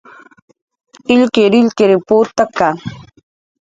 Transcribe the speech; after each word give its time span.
illkirilkir 1.15 1.91
putaka 2.07 2.69